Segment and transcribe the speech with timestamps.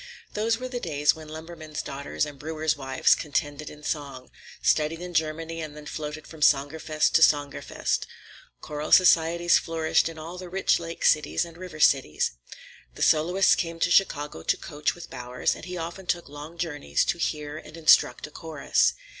[0.33, 5.13] Those were the days when lumbermen's daughters and brewers' wives contended in song; studied in
[5.13, 8.07] Germany and then floated from Sängerfest to Sängerfest.
[8.61, 12.31] Choral societies flourished in all the rich lake cities and river cities.
[12.95, 17.05] The soloists came to Chicago to coach with Bowers, and he often took long journeys
[17.05, 18.95] to hear and instruct a chorus.